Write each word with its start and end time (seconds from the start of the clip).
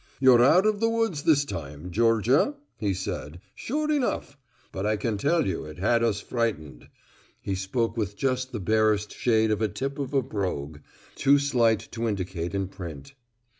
"You're 0.19 0.43
out 0.43 0.65
of 0.65 0.79
the 0.79 0.89
woods 0.89 1.21
this 1.21 1.45
time, 1.45 1.91
Georgia," 1.91 2.55
he 2.79 2.91
said, 2.91 3.39
"sure 3.53 3.91
enough. 3.91 4.35
But 4.71 4.83
I 4.83 4.97
can 4.97 5.15
tell 5.19 5.45
you 5.45 5.67
you 5.67 5.75
had 5.75 6.03
us 6.03 6.19
frightened." 6.21 6.87
He 7.39 7.53
spoke 7.53 7.95
with 7.95 8.17
just 8.17 8.51
the 8.51 8.59
barest 8.59 9.11
shade 9.15 9.51
of 9.51 9.61
a 9.61 9.67
tip 9.67 9.99
of 9.99 10.15
a 10.15 10.23
brogue, 10.23 10.79
too 11.13 11.37
slight 11.37 11.87
to 11.91 12.07
indicate 12.07 12.55
in 12.55 12.67
print. 12.67 13.13